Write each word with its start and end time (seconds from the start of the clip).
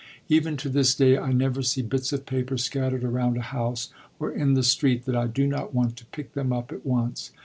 Even 0.29 0.57
to 0.57 0.67
this 0.67 0.95
day 0.95 1.15
I 1.15 1.31
never 1.31 1.61
see 1.61 1.83
bits 1.83 2.11
of 2.11 2.25
paper 2.25 2.57
scattered 2.57 3.03
around 3.03 3.37
a 3.37 3.41
house 3.41 3.91
or 4.17 4.31
in 4.31 4.55
the 4.55 4.63
street 4.63 5.05
that 5.05 5.15
I 5.15 5.27
do 5.27 5.45
not 5.45 5.75
want 5.75 5.95
to 5.97 6.05
pick 6.07 6.33
them 6.33 6.51
up 6.51 6.71
at 6.71 6.83
once. 6.83 7.31